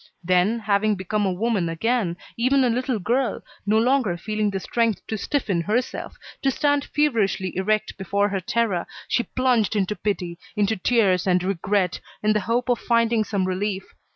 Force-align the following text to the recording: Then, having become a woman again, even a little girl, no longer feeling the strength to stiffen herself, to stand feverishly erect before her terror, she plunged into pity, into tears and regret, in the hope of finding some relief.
Then, 0.23 0.57
having 0.57 0.95
become 0.95 1.27
a 1.27 1.31
woman 1.31 1.69
again, 1.69 2.17
even 2.35 2.63
a 2.63 2.71
little 2.71 2.97
girl, 2.97 3.43
no 3.67 3.77
longer 3.77 4.17
feeling 4.17 4.49
the 4.49 4.59
strength 4.59 5.05
to 5.05 5.15
stiffen 5.15 5.61
herself, 5.61 6.17
to 6.41 6.49
stand 6.49 6.85
feverishly 6.85 7.55
erect 7.55 7.95
before 7.99 8.29
her 8.29 8.41
terror, 8.41 8.87
she 9.07 9.21
plunged 9.21 9.75
into 9.75 9.95
pity, 9.95 10.39
into 10.55 10.75
tears 10.75 11.27
and 11.27 11.43
regret, 11.43 11.99
in 12.23 12.33
the 12.33 12.39
hope 12.39 12.67
of 12.67 12.79
finding 12.79 13.23
some 13.23 13.45
relief. 13.47 13.93